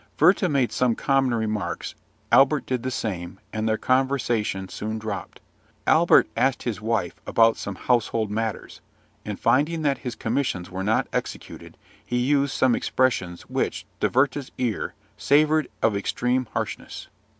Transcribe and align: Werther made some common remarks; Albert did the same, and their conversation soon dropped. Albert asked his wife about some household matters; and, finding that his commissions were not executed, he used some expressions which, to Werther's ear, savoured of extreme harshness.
Werther 0.19 0.49
made 0.49 0.71
some 0.71 0.95
common 0.95 1.31
remarks; 1.31 1.93
Albert 2.31 2.65
did 2.65 2.81
the 2.81 2.89
same, 2.89 3.39
and 3.53 3.69
their 3.69 3.77
conversation 3.77 4.67
soon 4.67 4.97
dropped. 4.97 5.39
Albert 5.85 6.27
asked 6.35 6.63
his 6.63 6.81
wife 6.81 7.13
about 7.27 7.55
some 7.55 7.75
household 7.75 8.31
matters; 8.31 8.81
and, 9.25 9.39
finding 9.39 9.83
that 9.83 9.99
his 9.99 10.15
commissions 10.15 10.71
were 10.71 10.81
not 10.83 11.07
executed, 11.13 11.77
he 12.03 12.17
used 12.17 12.53
some 12.57 12.73
expressions 12.73 13.43
which, 13.43 13.85
to 13.99 14.09
Werther's 14.09 14.51
ear, 14.57 14.95
savoured 15.17 15.67
of 15.83 15.95
extreme 15.95 16.47
harshness. 16.53 17.07